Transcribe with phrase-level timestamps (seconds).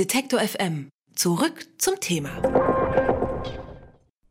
[0.00, 0.88] Detektor FM.
[1.14, 2.30] Zurück zum Thema.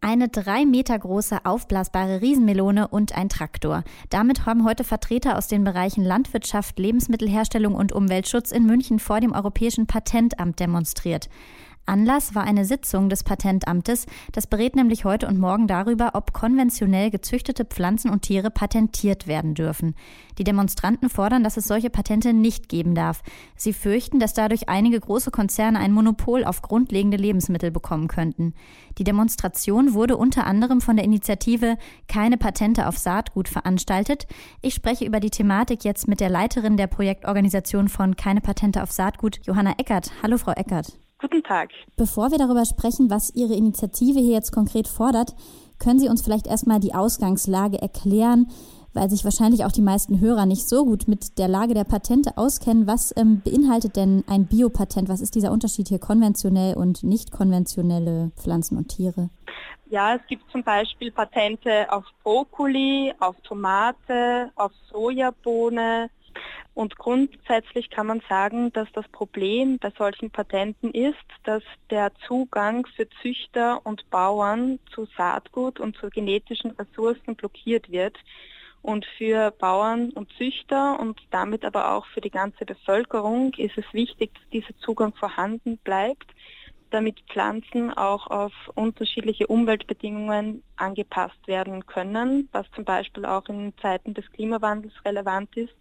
[0.01, 3.83] Eine drei Meter große aufblasbare Riesenmelone und ein Traktor.
[4.09, 9.31] Damit haben heute Vertreter aus den Bereichen Landwirtschaft, Lebensmittelherstellung und Umweltschutz in München vor dem
[9.31, 11.29] Europäischen Patentamt demonstriert.
[11.89, 14.05] Anlass war eine Sitzung des Patentamtes.
[14.31, 19.55] Das berät nämlich heute und morgen darüber, ob konventionell gezüchtete Pflanzen und Tiere patentiert werden
[19.55, 19.95] dürfen.
[20.37, 23.23] Die Demonstranten fordern, dass es solche Patente nicht geben darf.
[23.55, 28.53] Sie fürchten, dass dadurch einige große Konzerne ein Monopol auf grundlegende Lebensmittel bekommen könnten.
[28.99, 31.77] Die Demonstration wurde unter anderem von der Initiative
[32.07, 34.27] Keine Patente auf Saatgut veranstaltet.
[34.61, 38.91] Ich spreche über die Thematik jetzt mit der Leiterin der Projektorganisation von Keine Patente auf
[38.91, 40.11] Saatgut, Johanna Eckert.
[40.21, 40.99] Hallo, Frau Eckert.
[41.21, 41.71] Guten Tag.
[41.97, 45.35] Bevor wir darüber sprechen, was Ihre Initiative hier jetzt konkret fordert,
[45.77, 48.47] können Sie uns vielleicht erstmal die Ausgangslage erklären,
[48.93, 52.37] weil sich wahrscheinlich auch die meisten Hörer nicht so gut mit der Lage der Patente
[52.37, 52.87] auskennen.
[52.87, 55.09] Was ähm, beinhaltet denn ein Biopatent?
[55.09, 59.29] Was ist dieser Unterschied hier konventionell und nicht konventionelle Pflanzen und Tiere?
[59.89, 66.09] Ja, es gibt zum Beispiel Patente auf Brokkoli, auf Tomate, auf Sojabohne,
[66.79, 72.87] und grundsätzlich kann man sagen, dass das Problem bei solchen Patenten ist, dass der Zugang
[72.95, 78.17] für Züchter und Bauern zu Saatgut und zu genetischen Ressourcen blockiert wird.
[78.81, 83.83] Und für Bauern und Züchter und damit aber auch für die ganze Bevölkerung ist es
[83.91, 86.31] wichtig, dass dieser Zugang vorhanden bleibt,
[86.91, 94.13] damit Pflanzen auch auf unterschiedliche Umweltbedingungen angepasst werden können, was zum Beispiel auch in Zeiten
[94.13, 95.75] des Klimawandels relevant ist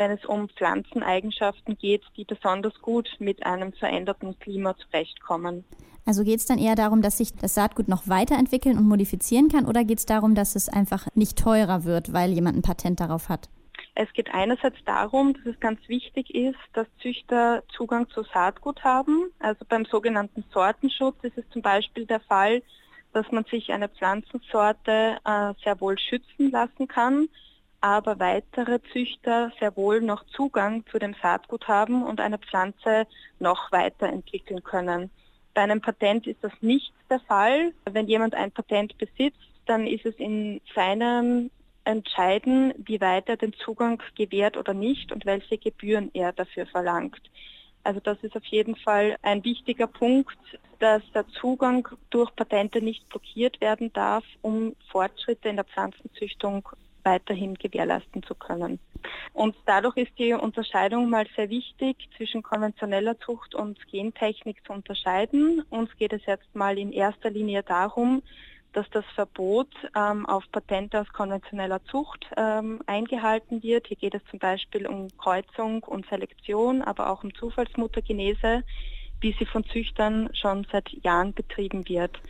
[0.00, 5.62] wenn es um Pflanzeneigenschaften geht, die besonders gut mit einem veränderten Klima zurechtkommen.
[6.06, 9.66] Also geht es dann eher darum, dass sich das Saatgut noch weiterentwickeln und modifizieren kann
[9.66, 13.28] oder geht es darum, dass es einfach nicht teurer wird, weil jemand ein Patent darauf
[13.28, 13.50] hat?
[13.94, 19.30] Es geht einerseits darum, dass es ganz wichtig ist, dass Züchter Zugang zu Saatgut haben.
[19.38, 22.62] Also beim sogenannten Sortenschutz ist es zum Beispiel der Fall,
[23.12, 27.28] dass man sich eine Pflanzensorte äh, sehr wohl schützen lassen kann
[27.80, 33.06] aber weitere Züchter sehr wohl noch Zugang zu dem Saatgut haben und eine Pflanze
[33.38, 35.10] noch weiterentwickeln können.
[35.54, 37.72] Bei einem Patent ist das nicht der Fall.
[37.90, 41.50] Wenn jemand ein Patent besitzt, dann ist es in seinem
[41.84, 47.20] Entscheiden, wie weit er den Zugang gewährt oder nicht und welche Gebühren er dafür verlangt.
[47.82, 50.38] Also das ist auf jeden Fall ein wichtiger Punkt,
[50.78, 56.68] dass der Zugang durch Patente nicht blockiert werden darf, um Fortschritte in der Pflanzenzüchtung
[57.04, 58.78] weiterhin gewährleisten zu können.
[59.32, 65.62] Und dadurch ist die Unterscheidung mal sehr wichtig, zwischen konventioneller Zucht und Gentechnik zu unterscheiden.
[65.70, 68.22] Uns geht es jetzt mal in erster Linie darum,
[68.72, 73.88] dass das Verbot ähm, auf Patente aus konventioneller Zucht ähm, eingehalten wird.
[73.88, 78.62] Hier geht es zum Beispiel um Kreuzung und Selektion, aber auch um Zufallsmuttergenese,
[79.20, 82.20] wie sie von Züchtern schon seit Jahren betrieben wird.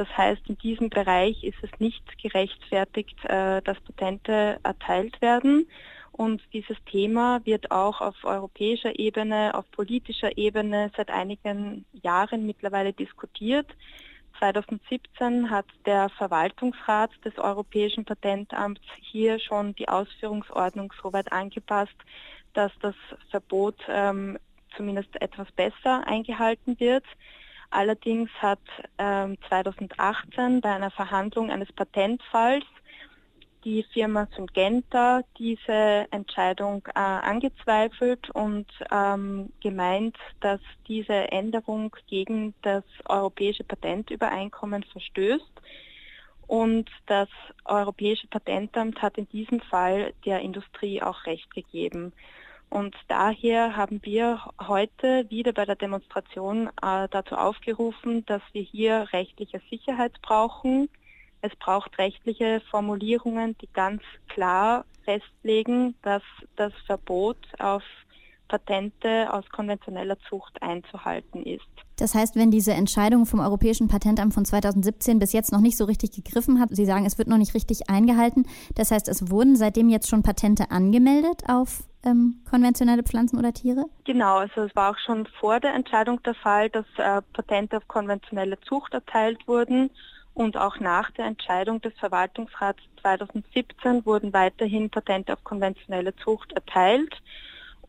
[0.00, 5.68] Das heißt, in diesem Bereich ist es nicht gerechtfertigt, äh, dass Patente erteilt werden.
[6.10, 12.94] Und dieses Thema wird auch auf europäischer Ebene, auf politischer Ebene seit einigen Jahren mittlerweile
[12.94, 13.66] diskutiert.
[14.38, 21.96] 2017 hat der Verwaltungsrat des Europäischen Patentamts hier schon die Ausführungsordnung so weit angepasst,
[22.54, 22.94] dass das
[23.28, 24.38] Verbot ähm,
[24.74, 27.04] zumindest etwas besser eingehalten wird.
[27.70, 28.60] Allerdings hat
[28.98, 32.64] ähm, 2018 bei einer Verhandlung eines Patentfalls
[33.64, 42.84] die Firma Syngenta diese Entscheidung äh, angezweifelt und ähm, gemeint, dass diese Änderung gegen das
[43.06, 45.52] europäische Patentübereinkommen verstößt.
[46.46, 47.28] Und das
[47.64, 52.12] Europäische Patentamt hat in diesem Fall der Industrie auch Recht gegeben.
[52.70, 59.08] Und daher haben wir heute wieder bei der Demonstration äh, dazu aufgerufen, dass wir hier
[59.12, 60.88] rechtliche Sicherheit brauchen.
[61.42, 66.22] Es braucht rechtliche Formulierungen, die ganz klar festlegen, dass
[66.54, 67.82] das Verbot auf
[68.46, 71.64] Patente aus konventioneller Zucht einzuhalten ist.
[71.96, 75.84] Das heißt, wenn diese Entscheidung vom Europäischen Patentamt von 2017 bis jetzt noch nicht so
[75.84, 79.56] richtig gegriffen hat, Sie sagen, es wird noch nicht richtig eingehalten, das heißt, es wurden
[79.56, 83.84] seitdem jetzt schon Patente angemeldet auf ähm, konventionelle Pflanzen oder Tiere?
[84.04, 87.88] Genau, also es war auch schon vor der Entscheidung der Fall, dass äh, Patente auf
[87.88, 89.90] konventionelle Zucht erteilt wurden.
[90.32, 97.14] Und auch nach der Entscheidung des Verwaltungsrats 2017 wurden weiterhin Patente auf konventionelle Zucht erteilt.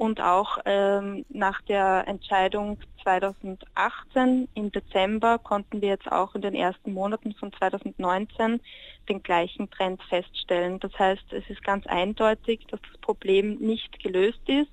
[0.01, 6.55] Und auch ähm, nach der Entscheidung 2018 im Dezember konnten wir jetzt auch in den
[6.55, 8.61] ersten Monaten von 2019
[9.07, 10.79] den gleichen Trend feststellen.
[10.79, 14.71] Das heißt, es ist ganz eindeutig, dass das Problem nicht gelöst ist.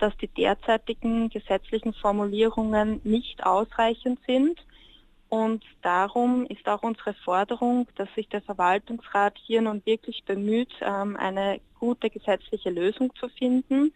[0.00, 4.62] dass die derzeitigen gesetzlichen Formulierungen nicht ausreichend sind.
[5.30, 11.16] Und darum ist auch unsere Forderung, dass sich der Verwaltungsrat hier nun wirklich bemüht, ähm,
[11.16, 13.92] eine gute gesetzliche Lösung zu finden.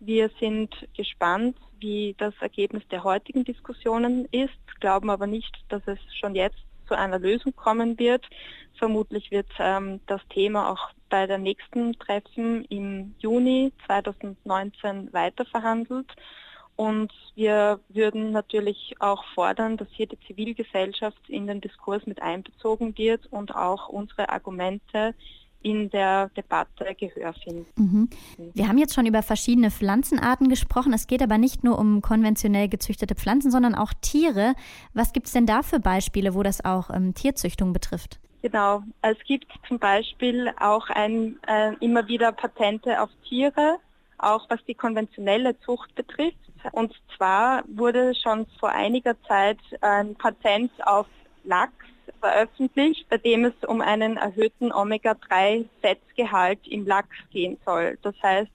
[0.00, 5.98] Wir sind gespannt, wie das Ergebnis der heutigen Diskussionen ist, glauben aber nicht, dass es
[6.18, 8.24] schon jetzt zu einer Lösung kommen wird.
[8.78, 16.14] Vermutlich wird ähm, das Thema auch bei der nächsten Treffen im Juni 2019 weiterverhandelt.
[16.76, 22.96] Und wir würden natürlich auch fordern, dass hier die Zivilgesellschaft in den Diskurs mit einbezogen
[22.98, 25.14] wird und auch unsere Argumente
[25.66, 27.66] in der Debatte Gehör finden.
[27.76, 28.08] Mhm.
[28.54, 30.92] Wir haben jetzt schon über verschiedene Pflanzenarten gesprochen.
[30.92, 34.54] Es geht aber nicht nur um konventionell gezüchtete Pflanzen, sondern auch Tiere.
[34.94, 38.20] Was gibt es denn da für Beispiele, wo das auch ähm, Tierzüchtung betrifft?
[38.42, 43.78] Genau, es gibt zum Beispiel auch ein, äh, immer wieder Patente auf Tiere,
[44.18, 46.38] auch was die konventionelle Zucht betrifft.
[46.70, 51.06] Und zwar wurde schon vor einiger Zeit ein Patent auf
[51.46, 51.72] Lachs
[52.20, 57.98] veröffentlicht, bei dem es um einen erhöhten Omega-3-Fettgehalt im Lachs gehen soll.
[58.02, 58.50] Das heißt,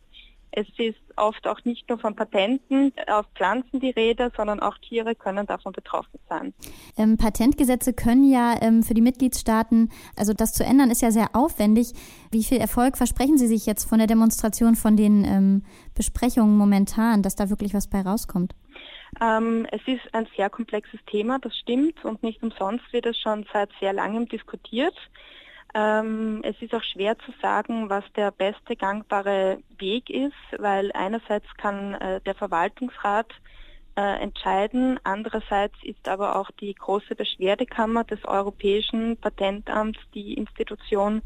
[0.54, 5.16] es ist oft auch nicht nur von Patenten auf Pflanzen die Rede, sondern auch Tiere
[5.16, 6.54] können davon betroffen sein.
[6.98, 11.36] Ähm, Patentgesetze können ja ähm, für die Mitgliedstaaten, also das zu ändern, ist ja sehr
[11.36, 11.94] aufwendig.
[12.32, 15.64] Wie viel Erfolg versprechen Sie sich jetzt von der Demonstration, von den ähm,
[15.96, 18.54] Besprechungen momentan, dass da wirklich was bei rauskommt?
[19.19, 23.46] Ähm, es ist ein sehr komplexes Thema, das stimmt, und nicht umsonst wird es schon
[23.52, 24.96] seit sehr langem diskutiert.
[25.74, 31.48] Ähm, es ist auch schwer zu sagen, was der beste gangbare Weg ist, weil einerseits
[31.58, 33.34] kann äh, der Verwaltungsrat
[33.96, 41.22] äh, entscheiden, andererseits ist aber auch die große Beschwerdekammer des Europäischen Patentamts die Institution,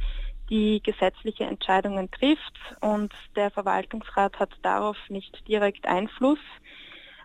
[0.49, 6.39] die gesetzliche Entscheidungen trifft und der Verwaltungsrat hat darauf nicht direkt Einfluss.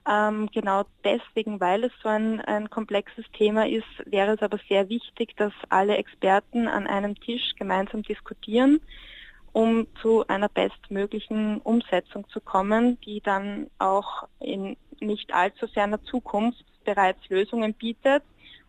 [0.09, 4.89] Ähm, genau deswegen, weil es so ein, ein komplexes Thema ist, wäre es aber sehr
[4.89, 8.81] wichtig, dass alle Experten an einem Tisch gemeinsam diskutieren,
[9.53, 16.65] um zu einer bestmöglichen Umsetzung zu kommen, die dann auch in nicht allzu ferner Zukunft
[16.85, 18.23] bereits Lösungen bietet,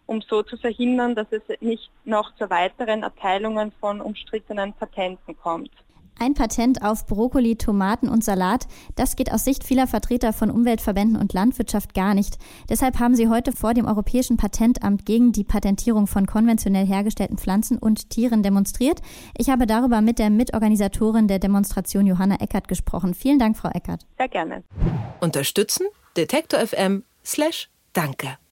[0.06, 5.72] um so zu verhindern, dass es nicht noch zu weiteren Erteilungen von umstrittenen Patenten kommt.
[6.20, 11.20] Ein Patent auf Brokkoli, Tomaten und Salat, das geht aus Sicht vieler Vertreter von Umweltverbänden
[11.20, 12.38] und Landwirtschaft gar nicht.
[12.70, 17.78] Deshalb haben sie heute vor dem Europäischen Patentamt gegen die Patentierung von konventionell hergestellten Pflanzen
[17.78, 19.02] und Tieren demonstriert.
[19.38, 23.14] Ich habe darüber mit der Mitorganisatorin der Demonstration Johanna Eckert gesprochen.
[23.14, 24.06] Vielen Dank, Frau Eckert.
[24.18, 24.64] Sehr gerne.
[25.20, 28.41] Unterstützen Detektor FM slash Danke.